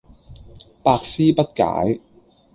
[0.83, 2.01] 百思不解